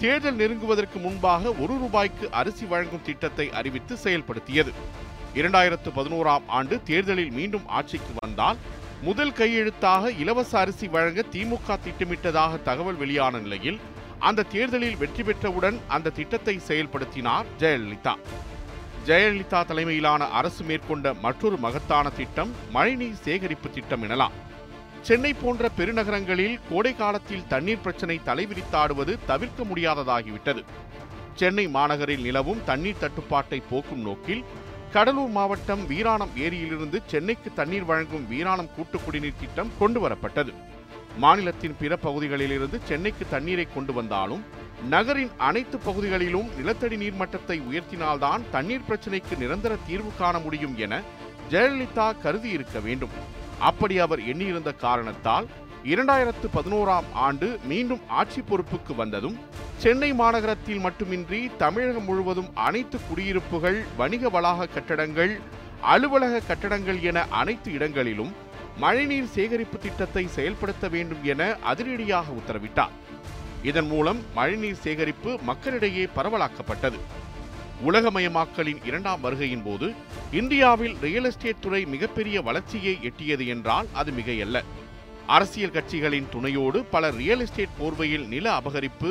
தேர்தல் 0.03 0.41
நெருங்குவதற்கு 0.43 0.99
முன்பாக 1.07 1.53
ஒரு 1.63 1.77
ரூபாய்க்கு 1.85 2.27
அரிசி 2.41 2.67
வழங்கும் 2.73 3.07
திட்டத்தை 3.11 3.47
அறிவித்து 3.61 3.97
செயல்படுத்தியது. 4.05 4.73
இரண்டாயிரத்து 5.35 5.91
பதினோராம் 5.99 6.47
ஆண்டு 6.59 6.77
தேர்தலில் 6.91 7.37
மீண்டும் 7.39 7.67
ஆட்சிக்கு 7.79 8.15
வந்தால் 8.19 8.61
முதல் 9.03 9.33
கையெழுத்தாக 9.33 10.09
இலவச 10.19 10.59
அரிசி 10.59 10.89
வழங்க 10.89 11.25
திமுக 11.33 11.77
திட்டமிட்டதாக 11.85 12.63
தகவல் 12.63 12.97
வெளியான 12.97 13.39
நிலையில் 13.39 13.79
அந்த 14.19 14.43
தேர்தலில் 14.43 14.97
வெற்றி 14.97 15.23
பெற்றவுடன் 15.23 15.77
அந்த 15.89 16.11
திட்டத்தை 16.11 16.61
செயல்படுத்தினார் 16.69 17.47
ஜெயலலிதா. 17.59 18.15
ஜெயலலிதா 19.07 19.65
தலைமையிலான 19.67 20.29
அரசு 20.29 20.65
மேற்கொண்ட 20.65 21.15
மற்றொரு 21.15 21.57
மகத்தான 21.57 22.11
திட்டம் 22.11 22.55
மழைநீர் 22.71 23.23
சேகரிப்பு 23.23 23.71
திட்டம் 23.71 24.03
எனலாம். 24.03 24.37
சென்னை 25.03 25.33
போன்ற 25.33 25.71
பெருநகரங்களில் 25.77 26.59
கோடை 26.71 26.97
காலத்தில் 26.97 27.47
தண்ணீர் 27.49 27.81
பிரச்சனை 27.81 28.21
தலைவிரித்தாடுவது 28.25 29.19
தவிர்க்க 29.27 29.65
முடியாததாகிவிட்டது. 29.65 30.65
சென்னை 31.35 31.69
மாநகரில் 31.69 32.21
நிலவும் 32.21 32.65
தண்ணீர் 32.65 33.01
தட்டுப்பாட்டை 33.01 33.63
போக்கும் 33.71 34.01
நோக்கில் 34.01 34.45
கடலூர் 34.93 35.31
மாவட்டம் 35.31 35.87
வீராணம் 35.87 36.31
ஏரியிலிருந்து 36.37 37.03
சென்னைக்கு 37.07 37.51
தண்ணீர் 37.55 37.85
வழங்கும் 37.85 38.29
வீராணம் 38.29 38.71
கூட்டு 38.77 38.99
குடிநீர் 38.99 39.41
திட்டம் 39.41 39.73
கொண்டு 39.79 40.09
வரப்பட்டது 40.09 40.53
மாநிலத்தின் 41.19 41.75
பிற 41.79 41.97
பகுதிகளிலிருந்து 41.97 42.81
சென்னைக்கு 42.85 43.25
தண்ணீரை 43.31 43.67
கொண்டு 43.75 43.93
வந்தாலும் 43.93 44.43
நகரின் 44.91 45.31
அனைத்து 45.39 45.79
பகுதிகளிலும் 45.79 46.49
நிலத்தடி 46.57 46.97
நீர்மட்டத்தை 46.97 47.57
உயர்த்தினால்தான் 47.71 48.43
தண்ணீர் 48.51 48.87
பிரச்சினைக்கு 48.89 49.37
நிரந்தர 49.39 49.77
தீர்வு 49.87 50.13
காண 50.19 50.39
முடியும் 50.39 50.77
என 50.77 51.03
ஜெயலலிதா 51.51 52.07
கருதி 52.23 52.49
இருக்க 52.49 52.79
வேண்டும். 52.79 53.15
அப்படி 53.59 53.99
அவர் 53.99 54.21
எண்ணியிருந்த 54.25 54.73
காரணத்தால் 54.73 55.49
இரண்டாயிரத்து 55.85 56.47
பதினோராம் 56.55 57.05
ஆண்டு 57.13 57.59
மீண்டும் 57.65 58.01
ஆட்சி 58.09 58.41
பொறுப்புக்கு 58.41 58.95
வந்ததும் 58.95 59.37
சென்னை 59.79 60.13
மாநகரத்தில் 60.13 60.81
மட்டுமின்றி 60.81 61.51
தமிழகம் 61.57 62.05
முழுவதும் 62.05 62.51
அனைத்து 62.55 62.99
குடியிருப்புகள் 63.09 63.85
வணிக 63.97 64.29
வளாக 64.29 64.67
கட்டடங்கள் 64.67 65.41
அலுவலக 65.81 66.41
கட்டடங்கள் 66.41 67.03
என 67.03 67.27
அனைத்து 67.29 67.73
இடங்களிலும் 67.73 68.33
மழைநீர் 68.79 69.31
சேகரிப்பு 69.35 69.79
திட்டத்தை 69.79 70.27
செயல்படுத்த 70.27 70.89
வேண்டும் 70.89 71.23
என 71.23 71.57
அதிரடியாக 71.63 72.33
உத்தரவிட்டார். 72.33 72.91
இதன் 73.63 73.87
மூலம் 73.87 74.21
மழைநீர் 74.35 74.83
சேகரிப்பு 74.83 75.39
மக்களிடையே 75.43 76.09
பரவலாக்கப்பட்டது. 76.17 76.99
உலகமயமாக்கலின் 77.87 78.85
இரண்டாம் 78.85 79.21
வருகையின் 79.23 79.63
போது 79.63 79.95
இந்தியாவில் 80.31 80.97
ரியல் 81.01 81.25
எஸ்டேட் 81.25 81.61
துறை 81.61 81.85
மிகப்பெரிய 81.85 82.43
வளர்ச்சியை 82.43 82.99
எட்டியது 83.03 83.47
என்றால் 83.47 83.87
அது 83.93 84.13
மிகையல்ல. 84.13 84.63
அரசியல் 85.35 85.73
கட்சிகளின் 85.73 86.29
துணையோடு 86.31 86.79
பல 86.85 87.11
ரியல் 87.11 87.41
எஸ்டேட் 87.41 87.79
போர்வையில் 87.81 88.27
நில 88.29 88.47
அபகரிப்பு 88.61 89.11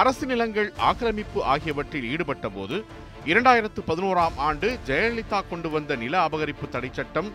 அரசு 0.00 0.26
நிலங்கள் 0.26 0.68
ஆக்கிரமிப்பு 0.90 1.40
ஆகியவற்றில் 1.44 2.06
ஈடுபட்ட 2.10 2.48
போது 2.48 2.76
இரண்டாயிரத்து 3.26 3.80
பதினோராம் 3.86 4.38
ஆண்டு 4.46 4.68
ஜெயலலிதா 4.86 5.40
கொண்டு 5.50 5.70
வந்த 5.70 5.96
நில 5.96 6.14
அபகரிப்பு 6.28 6.68
தடை 6.68 6.90
சட்டம் 6.92 7.28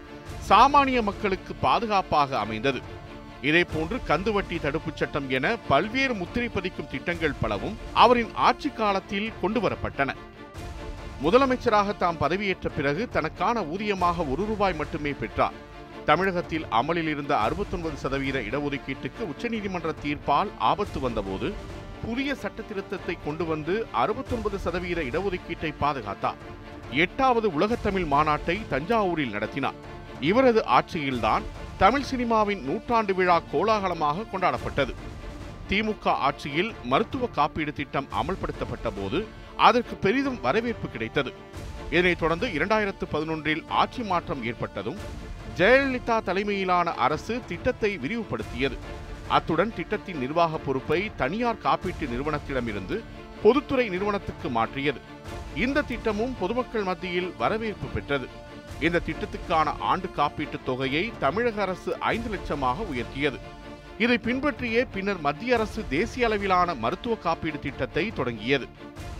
சாமானிய 0.49 1.01
மக்களுக்கு 1.01 1.53
பாதுகாப்பாக 1.65 2.39
அமைந்தது. 2.39 2.81
இதேபோன்று 3.41 3.99
கந்துவட்டி 4.07 4.57
தடுப்புச் 4.61 4.99
சட்டம் 5.01 5.29
என 5.29 5.55
பல்வேறு 5.67 6.13
முத்திரை 6.13 6.49
பதிக்கும் 6.49 6.91
திட்டங்கள் 6.91 7.39
பலவும் 7.41 7.77
அவரின் 7.93 8.33
ஆட்சி 8.47 8.69
காலத்தில் 8.69 9.31
கொண்டு 9.41 9.59
வரப்பட்டன. 9.59 10.09
முதலமைச்சராக 11.23 11.97
தாம் 11.97 12.21
பதவியேற்ற 12.21 12.69
பிறகு 12.75 13.09
தனக்கான 13.09 13.61
ஊதியமாக 13.73 14.17
ஒரு 14.31 14.43
ரூபாய் 14.45 14.79
மட்டுமே 14.81 15.11
பெற்றார். 15.11 15.57
தமிழகத்தில் 16.09 16.65
அமலில் 16.79 17.09
இருந்த 17.13 17.33
அறுபத்தொன்பது 17.45 17.95
சதவீத 18.03 18.37
இடஒதுக்கீட்டுக்கு 18.49 19.21
உச்சநீதிமன்ற 19.31 19.89
தீர்ப்பால் 20.03 20.51
ஆபத்து 20.69 20.99
வந்தபோது 20.99 21.47
புதிய 22.05 22.35
சட்ட 22.35 22.61
திருத்தத்தை 22.61 23.15
கொண்டு 23.25 23.45
வந்து 23.45 23.73
அறுபத்தொன்பது 24.03 24.57
சதவீத 24.65 24.99
இடஒதுக்கீட்டை 25.09 25.71
பாதுகாத்தார். 25.81 26.39
எட்டாவது 27.03 27.47
உலகத்தமிழ் 27.57 28.07
மாநாட்டை 28.13 28.55
தஞ்சாவூரில் 28.73 29.33
நடத்தினார். 29.35 29.79
இவரது 30.29 30.63
ஆட்சியில்தான் 30.77 31.45
தமிழ் 31.77 32.07
சினிமாவின் 32.11 32.61
நூற்றாண்டு 32.61 33.13
விழா 33.13 33.37
கோலாகலமாக 33.51 34.27
கொண்டாடப்பட்டது. 34.31 34.95
திமுக 35.69 36.07
ஆட்சியில் 36.27 36.71
மருத்துவ 36.83 37.27
காப்பீடு 37.27 37.73
திட்டம் 37.73 38.07
அமல்படுத்தப்பட்ட 38.21 38.89
போது 38.97 39.19
அதற்கு 39.67 39.95
பெரிதும் 39.95 40.41
வரவேற்பு 40.41 40.89
கிடைத்தது. 40.89 41.33
இதனைத் 41.89 42.19
தொடர்ந்து 42.19 42.47
இரண்டாயிரத்து 42.57 43.05
பதினொன்றில் 43.11 43.65
ஆட்சி 43.81 44.03
மாற்றம் 44.03 44.43
ஏற்பட்டதும் 44.43 45.01
ஜெயலலிதா 45.57 46.23
தலைமையிலான 46.23 46.93
அரசு 46.93 47.41
திட்டத்தை 47.47 47.97
விரிவுபடுத்தியது. 47.97 48.77
அத்துடன் 49.27 49.73
திட்டத்தின் 49.75 50.17
நிர்வாக 50.17 50.57
பொறுப்பை 50.57 51.11
தனியார் 51.17 51.61
காப்பீட்டு 51.63 52.05
நிறுவனத்திடமிருந்து 52.05 53.03
பொதுத்துறை 53.43 53.89
நிறுவனத்துக்கு 53.89 54.49
மாற்றியது. 54.49 54.99
இந்த 55.55 55.81
திட்டமும் 55.81 56.35
பொதுமக்கள் 56.39 56.83
மத்தியில் 56.83 57.33
வரவேற்பு 57.37 57.87
பெற்றது. 57.87 58.27
இந்த 58.81 59.01
திட்டத்துக்கான 59.05 59.73
ஆண்டு 59.79 60.09
காப்பீட்டுத் 60.17 60.65
தொகையை 60.65 61.11
தமிழக 61.19 61.61
அரசு 61.61 61.99
ஐந்து 61.99 62.37
லட்சமாக 62.37 62.75
உயர்த்தியது. 62.93 63.39
இதை 63.97 64.17
பின்பற்றியே 64.17 64.85
பின்னர் 64.85 65.19
மத்திய 65.19 65.55
அரசு 65.55 65.83
தேசிய 65.89 66.25
அளவிலான 66.25 66.73
மருத்துவ 66.73 67.15
காப்பீடு 67.15 67.59
திட்டத்தை 67.59 68.11
தொடங்கியது. 68.11 68.67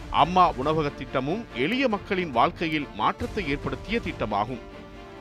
அம்மா 0.10 0.52
உணவக 0.52 0.90
திட்டமும் 0.90 1.46
எளிய 1.56 1.88
மக்களின் 1.88 2.32
வாழ்க்கையில் 2.32 2.88
மாற்றத்தை 2.96 3.50
ஏற்படுத்திய 3.50 4.00
திட்டமாகும். 4.00 4.60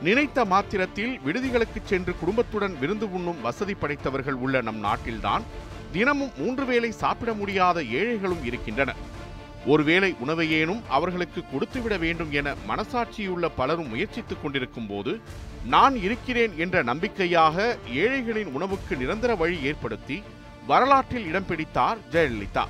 நினைத்த 0.01 0.45
மாத்திரத்தில் 0.45 1.19
விடுதிகளுக்கு 1.25 1.81
சென்று 1.85 2.15
குடும்பத்துடன் 2.19 2.75
விருந்து 2.79 3.11
உண்ணும் 3.11 3.41
வசதி 3.41 3.73
படைத்தவர்கள் 3.73 4.33
உள்ள 4.33 4.61
நம் 4.61 4.83
நாட்டில்தான் 4.83 5.43
தினமும் 5.91 6.31
மூன்று 6.37 6.65
வேளை 6.65 6.91
சாப்பிட 6.91 7.33
முடியாத 7.33 7.83
ஏழைகளும் 7.83 8.43
இருக்கின்றனர் 8.43 8.95
ஒருவேளை 9.65 10.15
உணவையேனும் 10.25 10.81
அவர்களுக்கு 10.87 11.43
கொடுத்துவிட 11.51 11.97
வேண்டும் 11.97 12.31
என 12.31 12.55
மனசாட்சியுள்ள 12.67 13.49
பலரும் 13.55 13.87
முயற்சித்துக் 13.87 14.41
கொண்டிருக்கும் 14.41 14.87
போது 14.87 15.21
நான் 15.65 15.95
இருக்கிறேன் 15.95 16.53
என்ற 16.57 16.83
நம்பிக்கையாக 16.83 17.77
ஏழைகளின் 17.93 18.53
உணவுக்கு 18.53 18.95
நிரந்தர 18.95 19.35
வழி 19.35 19.59
ஏற்படுத்தி 19.61 20.23
வரலாற்றில் 20.65 21.25
இடம் 21.25 21.45
பிடித்தார் 21.45 21.97
ஜெயலலிதா. 22.11 22.65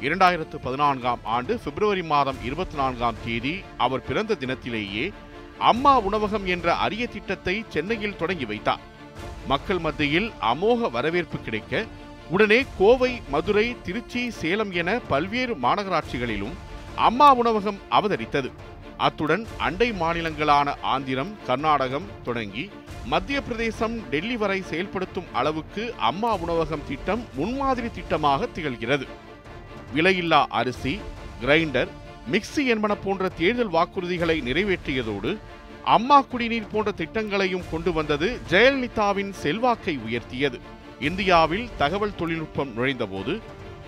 இரண்டாயிரத்து 0.00 0.56
பதினான்காம் 0.62 1.18
ஆண்டு 1.22 1.58
பிப்ரவரி 1.58 2.02
மாதம் 2.02 2.36
இருபத்தி 2.44 2.76
நான்காம் 2.76 3.20
தேதி 3.24 3.62
அவர் 3.76 4.06
பிறந்த 4.06 4.36
தினத்திலேயே 4.40 5.12
அம்மா 5.58 6.00
உணவகம் 6.00 6.46
என்ற 6.46 6.74
அரிய 6.74 7.06
திட்டத்தை 7.06 7.64
சென்னையில் 7.68 8.16
தொடங்கி 8.16 8.44
வைத்தார். 8.44 8.80
மக்கள் 9.46 9.78
மத்தியில் 9.78 10.32
அமோக 10.40 10.90
வரவேற்பு 10.90 11.40
கிடைக்க 11.40 11.84
உடனே 12.30 12.64
கோவை 12.78 13.20
மதுரை 13.30 13.76
திருச்சி 13.82 14.30
சேலம் 14.30 14.72
என 14.72 15.00
பல்வேறு 15.08 15.54
மாநகராட்சிகளிலும் 15.54 16.54
அம்மா 16.96 17.34
உணவகம் 17.34 17.78
அவதரித்தது. 17.90 18.50
அத்துடன் 18.96 19.46
அண்டை 19.58 19.92
மாநிலங்களான 19.92 20.74
ஆந்திரம் 20.82 21.32
கர்நாடகம் 21.46 22.10
தொடங்கி 22.24 22.70
மத்திய 23.06 23.42
பிரதேசம் 23.42 23.94
டெல்லி 24.10 24.36
வரை 24.36 24.62
செயல்படுத்தும் 24.62 25.30
அளவுக்கு 25.32 25.94
அம்மா 25.96 26.34
உணவகம் 26.34 26.86
திட்டம் 26.88 27.24
முன்மாதிரி 27.34 27.86
திட்டமாக 27.86 28.48
திகழ்கிறது. 28.54 29.06
விலையில்லா 29.94 30.46
அரிசி 30.48 31.00
கிரைண்டர் 31.40 31.88
மிக்சி 32.30 32.66
என்பன 32.66 32.94
போன்ற 32.94 33.28
தேர்தல் 33.28 33.70
வாக்குறுதிகளை 33.70 34.36
நிறைவேற்றியதோடு 34.42 35.38
அம்மா 35.84 36.20
குடிநீர் 36.20 36.70
போன்ற 36.72 36.92
திட்டங்களையும் 36.92 37.64
கொண்டு 37.70 37.92
வந்தது 37.92 38.38
ஜெயலலிதாவின் 38.50 39.30
செல்வாக்கை 39.30 39.98
உயர்த்தியது. 39.98 40.60
இந்தியாவில் 41.00 41.68
தகவல் 41.78 42.14
தொழில்நுட்பம் 42.14 42.72
நுழைந்தபோது 42.76 43.40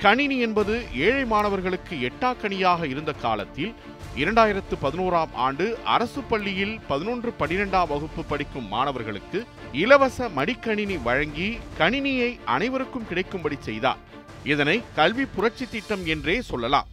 கணினி 0.03 0.39
என்பது 0.39 0.83
ஏழை 0.95 1.25
மாணவர்களுக்கு 1.25 1.97
எட்டாக்கணியாக 1.97 2.85
இருந்த 2.85 3.13
காலத்தில் 3.13 3.75
இரண்டாயிரத்து 4.17 4.75
பதினோராம் 4.83 5.33
ஆண்டு 5.35 5.79
அரசு 5.85 6.21
பள்ளியில் 6.21 6.81
பதினொன்று 6.89 7.35
பனிரெண்டாம் 7.39 7.89
வகுப்பு 7.89 8.25
படிக்கும் 8.25 8.69
மாணவர்களுக்கு 8.69 9.45
இலவச 9.73 10.29
மடிக்கணினி 10.29 11.03
வழங்கி 11.03 11.59
கணினியை 11.79 12.39
அனைவருக்கும் 12.45 13.07
கிடைக்கும்படி 13.09 13.57
செய்தார். 13.61 13.99
இதனை 14.45 14.83
கல்வி 14.95 15.25
புரட்சி 15.25 15.67
திட்டம் 15.71 16.07
என்றே 16.07 16.41
சொல்லலாம். 16.41 16.87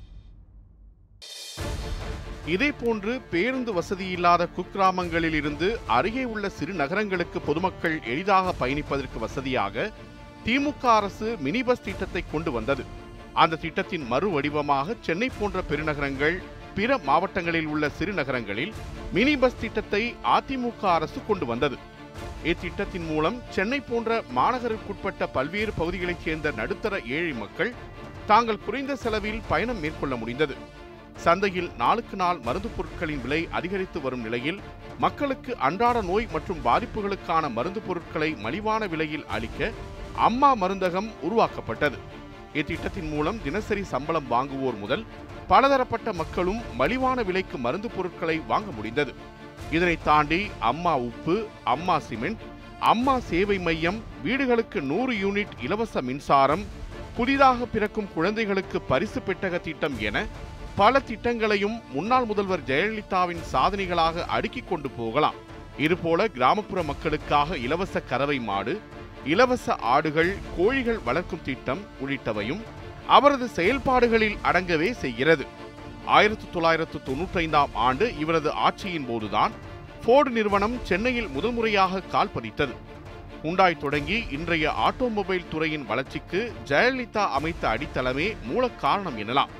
இதேபோன்று 2.47 3.21
பேருந்து 3.31 3.73
வசதி 3.73 4.09
இல்லாத 4.09 4.47
குக்கிராமங்களில் 4.55 5.33
இருந்து 5.33 5.79
அருகே 5.87 6.23
உள்ள 6.23 6.49
சிறு 6.49 6.73
நகரங்களுக்கு 6.73 7.39
பொதுமக்கள் 7.39 7.99
எளிதாக 8.03 8.53
பயணிப்பதற்கு 8.61 9.17
வசதியாக 9.19 9.91
திமுக 10.45 10.83
அரசு 10.95 11.37
மினி 11.39 11.63
பஸ் 11.63 11.83
திட்டத்தை 11.83 12.23
கொண்டு 12.31 12.51
வந்தது. 12.51 12.83
அந்த 13.33 13.55
திட்டத்தின் 13.55 14.07
மறு 14.07 14.29
வடிவமாக 14.31 14.95
சென்னை 15.01 15.29
போன்ற 15.39 15.61
பெருநகரங்கள் 15.69 16.41
பிற 16.75 16.97
மாவட்டங்களில் 16.97 17.65
உள்ள 17.65 17.89
சிறு 17.89 18.13
நகரங்களில் 18.13 18.73
மினி 19.13 19.37
பஸ் 19.37 19.59
திட்டத்தை 19.59 20.15
அதிமுக 20.23 20.81
அரசு 20.81 21.25
கொண்டு 21.27 21.45
வந்தது. 21.45 21.77
இத்திட்டத்தின் 22.43 23.07
மூலம் 23.07 23.41
சென்னை 23.49 23.79
போன்ற 23.79 24.23
மாநகருக்குட்பட்ட 24.35 25.27
பல்வேறு 25.27 25.73
பகுதிகளைச் 25.73 26.23
சேர்ந்த 26.25 26.51
நடுத்தர 26.51 26.99
ஏழை 27.17 27.33
மக்கள் 27.33 27.73
தாங்கள் 28.25 28.63
குறைந்த 28.65 28.95
செலவில் 28.95 29.41
பயணம் 29.47 29.79
மேற்கொள்ள 29.79 30.15
முடிந்தது. 30.15 30.55
சந்தையில் 31.15 31.69
நாளுக்கு 31.77 32.15
நாள் 32.15 32.39
மருந்து 32.39 32.69
பொருட்களின் 32.75 33.21
விலை 33.21 33.47
அதிகரித்து 33.51 34.01
வரும் 34.01 34.21
நிலையில் 34.21 34.59
மக்களுக்கு 34.99 35.57
அன்றாட 35.57 36.01
நோய் 36.01 36.27
மற்றும் 36.31 36.63
பாதிப்புகளுக்கான 36.65 37.51
மருந்து 37.51 37.81
பொருட்களை 37.81 38.29
மலிவான 38.45 38.87
விலையில் 38.87 39.25
அளிக்க 39.25 39.71
அம்மா 40.15 40.55
மருந்தகம் 40.55 41.09
உருவாக்கப்பட்டது. 41.21 41.97
இத்திட்டத்தின் 42.53 43.09
மூலம் 43.09 43.41
தினசரி 43.43 43.83
சம்பளம் 43.83 44.29
வாங்குவோர் 44.31 44.79
முதல் 44.79 45.05
பலதரப்பட்ட 45.47 46.13
மக்களும் 46.13 46.61
மலிவான 46.77 47.21
விலைக்கு 47.21 47.57
மருந்து 47.57 47.89
பொருட்களை 47.89 48.41
வாங்க 48.47 48.71
முடிந்தது. 48.71 49.13
இதனை 49.71 49.97
தாண்டி 50.03 50.41
அம்மா 50.59 50.97
உப்பு 50.97 51.47
அம்மா 51.63 51.99
சிமெண்ட் 51.99 52.43
அம்மா 52.79 53.19
சேவை 53.19 53.59
மையம் 53.59 54.01
வீடுகளுக்கு 54.23 54.81
நூறு 54.81 55.13
யூனிட் 55.13 55.53
இலவச 55.61 56.01
மின்சாரம் 56.01 56.63
புதிதாக 57.17 57.65
பிறக்கும் 57.65 58.13
குழந்தைகளுக்கு 58.13 58.81
பரிசு 58.81 59.19
பெட்டக 59.19 59.61
திட்டம் 59.61 59.99
என 59.99 60.25
பல 60.75 60.99
திட்டங்களையும் 60.99 61.81
முன்னாள் 61.93 62.25
முதல்வர் 62.25 62.63
ஜெயலலிதாவின் 62.67 63.41
சாதனைகளாக 63.53 64.25
அடுக்கிக் 64.25 64.69
கொண்டு 64.69 64.89
போகலாம். 64.89 65.35
இதுபோல 65.77 66.27
கிராமப்புற 66.27 66.83
மக்களுக்காக 66.83 67.57
இலவச 67.57 67.99
கறவை 67.99 68.39
மாடு 68.39 68.81
இலவச 69.25 69.75
ஆடுகள் 69.75 70.37
கோழிகள் 70.57 70.99
வளர்க்கும் 70.99 71.41
திட்டம் 71.43 71.81
உள்ளிட்டவையும் 72.01 72.61
அவரது 73.07 73.47
செயல்பாடுகளில் 73.47 74.37
அடங்கவே 74.43 74.91
செய்கிறது. 74.91 75.45
ஆயிரத்தி 76.05 76.45
தொள்ளாயிரத்து 76.53 77.01
தொன்னூற்றைந்தாம் 77.05 77.73
ஆண்டு 77.73 78.17
இவரது 78.17 78.49
ஆட்சியின் 78.49 79.07
போதுதான் 79.07 79.51
ஃபோர்டு 80.05 80.29
நிறுவனம் 80.29 80.79
சென்னையில் 80.83 81.27
முதல் 81.27 81.51
முறையாக 81.51 82.01
கால் 82.01 82.33
பதித்தது. 82.35 82.75
உண்டாய் 83.43 83.77
தொடங்கி 83.77 84.23
இன்றைய 84.31 84.73
ஆட்டோமொபைல் 84.87 85.49
துறையின் 85.49 85.85
வளர்ச்சிக்கு 85.85 86.53
ஜெயலலிதா 86.65 87.29
அமைத்த 87.29 87.67
அடித்தளமே 87.67 88.35
மூல 88.43 88.69
காரணம் 88.69 89.17
எனலாம். 89.17 89.51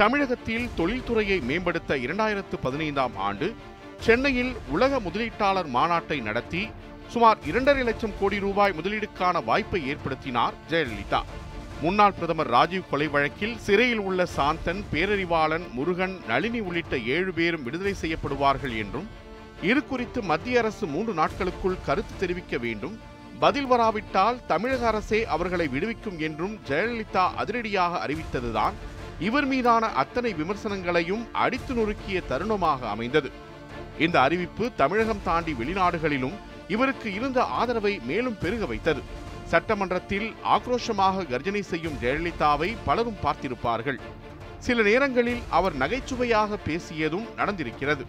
தமிழகத்தில் 0.00 0.68
தொழில்துறையை 0.76 1.42
மேம்படுத்த 1.42 1.96
இரண்டாயிரத்து 1.96 2.56
பதினைந்தாம் 2.62 3.16
ஆண்டு 3.16 3.54
சென்னையில் 4.00 4.56
உலக 4.68 5.00
முதலீட்டாளர் 5.00 5.68
மாநாட்டை 5.74 6.22
நடத்தி 6.22 6.70
சுமார் 7.08 7.38
இரண்டரை 7.46 7.82
லட்சம் 7.82 8.14
கோடி 8.20 8.38
ரூபாய் 8.38 8.74
முதலீடுக்கான 8.82 9.44
வாய்ப்பை 9.44 9.80
ஏற்படுத்தினார் 9.92 10.56
ஜெயலலிதா. 10.70 11.20
முன்னாள் 11.80 12.12
பிரதமர் 12.12 12.46
ராஜீவ் 12.46 12.88
கொலை 12.90 13.08
வழக்கில் 13.08 13.58
சிறையில் 13.58 13.98
உள்ள 13.98 14.26
சாந்தன் 14.36 14.82
பேரறிவாளன் 14.92 15.72
முருகன் 15.72 16.16
நளினி 16.26 16.60
உள்ளிட்ட 16.60 16.98
ஏழு 16.98 17.32
பேரும் 17.32 17.62
விடுதலை 17.62 17.94
செய்யப்படுவார்கள் 18.00 18.76
என்றும் 18.76 19.08
இது 19.62 19.86
குறித்து 19.86 20.22
மத்திய 20.22 20.58
அரசு 20.58 20.86
மூன்று 20.86 21.12
நாட்களுக்குள் 21.12 21.82
கருத்து 21.86 22.14
தெரிவிக்க 22.18 22.56
வேண்டும். 22.58 22.98
பதில் 23.40 23.66
வராவிட்டால் 23.66 24.40
தமிழக 24.46 24.86
அரசே 24.86 25.26
அவர்களை 25.26 25.68
விடுவிக்கும் 25.68 26.18
என்றும் 26.18 26.58
ஜெயலலிதா 26.68 27.34
அதிரடியாக 27.34 28.06
அறிவித்ததுதான் 28.06 28.72
இவர் 29.20 29.46
மீதான 29.46 29.86
அத்தனை 29.86 30.34
விமர்சனங்களையும் 30.34 31.24
அடித்து 31.32 31.74
நொறுக்கிய 31.74 32.18
தருணமாக 32.28 32.80
அமைந்தது. 32.88 33.30
இந்த 33.98 34.20
அறிவிப்பு 34.20 34.70
தமிழகம் 34.76 35.24
தாண்டி 35.24 35.52
வெளிநாடுகளிலும் 35.52 36.36
இவருக்கு 36.68 37.12
இருந்த 37.12 37.42
ஆதரவை 37.42 38.00
மேலும் 38.04 38.38
பெருக 38.38 38.66
வைத்தது. 38.66 39.02
சட்டமன்றத்தில் 39.44 40.32
ஆக்ரோஷமாக 40.44 41.26
கர்ஜனை 41.28 41.62
செய்யும் 41.62 41.98
ஜெயலலிதாவை 42.02 42.76
பலரும் 42.84 43.20
பார்த்திருப்பார்கள். 43.22 44.00
சில 44.58 44.82
நேரங்களில் 44.82 45.42
அவர் 45.50 45.76
நகைச்சுவையாக 45.76 46.58
பேசியதும் 46.66 47.28
நடந்திருக்கிறது. 47.36 48.04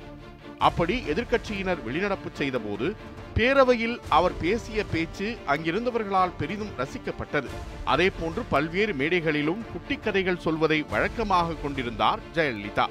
அப்படி 0.68 0.96
எதிர்க்கட்சியினர் 1.14 1.80
வெளிநடப்பு 1.88 2.30
செய்தபோது 2.34 2.88
பேரவையில் 3.36 3.96
அவர் 4.10 4.38
பேசிய 4.42 4.84
பேச்சு 4.92 5.28
அங்கிருந்தவர்களால் 5.48 6.38
பெரிதும் 6.38 6.74
ரசிக்கப்பட்டது. 6.78 7.50
அதேபோன்று 7.86 8.42
பல்வேறு 8.50 8.94
மேடைகளிலும் 8.94 9.62
குட்டிக் 9.72 10.04
கதைகள் 10.04 10.44
சொல்வதை 10.46 10.80
வழக்கமாக 10.90 11.54
கொண்டிருந்தார் 11.54 12.20
ஜெயலலிதா. 12.34 12.86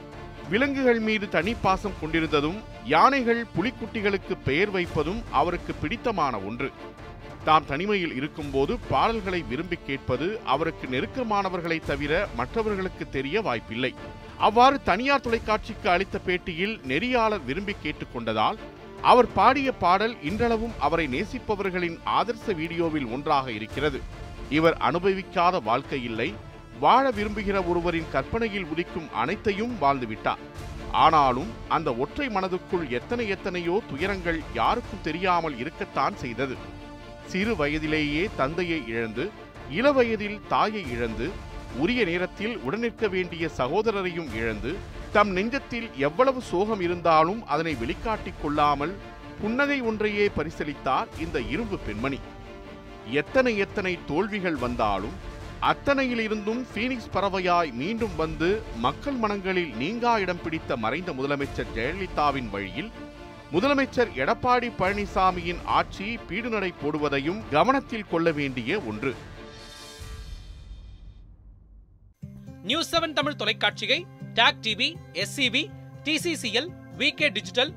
விலங்குகள் 0.51 1.01
மீது 1.09 1.29
தனிப்பாசம் 1.29 1.99
கொண்டிருந்ததும் 2.01 2.59
யானைகள் 2.85 3.43
புலிக்குட்டிகளுக்கு 3.57 4.37
பெயர் 4.45 4.71
வைப்பதும் 4.71 5.23
அவருக்கு 5.31 5.75
பிடித்தமான 5.75 6.39
ஒன்று. 6.39 6.71
தாம் 7.45 7.67
தனிமையில் 7.69 8.15
இருக்கும்போது 8.15 8.73
பாடல்களை 8.91 9.39
விரும்பி 9.51 9.77
கேட்பது 9.87 10.27
அவருக்கு 10.55 10.87
நெருக்கமானவர்களை 10.95 11.79
தவிர 11.91 12.13
மற்றவர்களுக்கு 12.37 13.05
தெரிய 13.09 13.41
வாய்ப்பில்லை. 13.47 13.93
அவ்வாறு 14.47 14.77
தனியார் 14.83 15.25
தொலைக்காட்சிக்கு 15.27 15.89
அளித்த 15.91 16.19
பேட்டியில் 16.27 16.75
நெறியாளர் 16.91 17.45
விரும்பி 17.45 17.75
கேட்டுக்கொண்டதால் 17.85 18.59
அவர் 19.03 19.29
பாடிய 19.33 19.73
பாடல் 19.73 20.15
இன்றளவும் 20.29 20.75
அவரை 20.87 21.07
நேசிப்பவர்களின் 21.15 21.99
ஆதர்ச 22.19 22.55
வீடியோவில் 22.61 23.09
ஒன்றாக 23.15 23.47
இருக்கிறது. 23.59 24.01
இவர் 24.59 24.77
அனுபவிக்காத 24.89 25.59
வாழ்க்கை 25.69 26.01
இல்லை 26.11 26.29
வாழ 26.85 27.05
விரும்புகிற 27.11 27.57
ஒருவரின் 27.71 28.11
கற்பனையில் 28.13 28.69
உதிக்கும் 28.73 29.09
அனைத்தையும் 29.23 29.75
வாழ்ந்துவிட்டார். 29.81 30.43
ஆனாலும் 31.05 31.51
அந்த 31.77 31.89
ஒற்றை 32.05 32.27
மனதுக்குள் 32.29 32.87
எத்தனை 32.99 33.25
எத்தனையோ 33.29 33.75
துயரங்கள் 33.91 34.41
யாருக்கும் 34.61 35.05
தெரியாமல் 35.09 35.59
இருக்கத்தான் 35.59 36.17
செய்தது. 36.25 36.57
சிறு 37.31 37.57
வயதிலேயே 37.57 38.29
தந்தையை 38.37 38.81
இழந்து 38.89 39.25
இளவயதில் 39.71 40.39
தாயை 40.49 40.83
இழந்து 40.93 41.27
உரிய 41.79 42.05
நேரத்தில் 42.05 42.59
உடனிருக்க 42.59 43.09
வேண்டிய 43.09 43.51
சகோதரரையும் 43.57 44.31
இழந்து 44.35 44.71
தம் 45.13 45.37
நெஞ்சத்தில் 45.37 45.89
எவ்வளவு 45.99 46.41
சோகம் 46.43 46.81
இருந்தாலும் 46.81 47.47
அதனை 47.47 47.75
வெளிக்காட்டிக் 47.75 48.41
கொள்ளாமல் 48.43 48.95
புன்னகை 49.41 49.81
ஒன்றையே 49.81 50.31
பரிசளித்தார் 50.37 51.09
இந்த 51.21 51.41
இரும்பு 51.41 51.79
பெண்மணி. 51.79 52.19
எத்தனை 53.11 53.53
எத்தனை 53.59 53.99
தோல்விகள் 54.07 54.57
வந்தாலும் 54.57 55.17
அத்தனையிலிருந்தும் 55.63 56.61
ஃபீனிக்ஸ் 56.75 57.13
பறவையாய் 57.13 57.73
மீண்டும் 57.73 58.17
வந்து 58.17 58.49
மக்கள் 58.77 59.15
மனங்களில் 59.15 59.73
நீங்கா 59.75 60.19
இடம் 60.19 60.43
பிடித்த 60.43 60.77
மறைந்த 60.77 61.13
முதலமைச்சர் 61.13 61.73
ஜெயலலிதாவின் 61.75 62.51
வழியில் 62.51 62.91
முதலமைச்சர் 63.53 64.11
எடப்பாடி 64.17 64.69
பழனிசாமியின் 64.79 65.65
ஆட்சி 65.65 66.19
பீடுநடை 66.29 66.75
போடுவதையும் 66.83 67.49
கவனத்தில் 67.51 68.07
கொள்ள 68.11 68.33
வேண்டிய 68.33 68.79
ஒன்று. 68.81 69.15
நியூஸ் 72.63 72.97
செவன் 72.97 73.13
தமிழ் 73.13 73.37
தொலைக்காட்சியை 73.37 74.07
TAC 74.35 74.61
TV 74.63 74.95
SCB 75.13 75.71
TCCL 76.05 76.69
VK 76.99 77.29
digital 77.33 77.73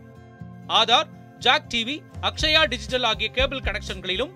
Aadhaar 0.67 1.07
jack 1.39 1.67
TV 1.73 2.01
Akshaya 2.21 2.65
digital 2.65 3.03
ஆகிய 3.03 3.29
cable 3.29 3.59
கனெக்ஷன்களிலும் 3.59 4.33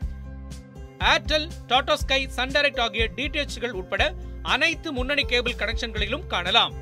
Airtel 0.99 1.49
Tata 1.67 1.95
Sky 1.95 2.27
Sun 2.27 2.49
Direct 2.49 2.79
ஆகிய 2.79 3.09
டிடிஎச்கள் 3.15 3.69
உட்பட 3.69 4.13
அனைத்து 4.41 4.93
முன்னணி 4.93 5.23
கேபிள் 5.23 5.53
கனெக்ஷன்களிலும் 5.53 6.27
காணலாம். 6.27 6.73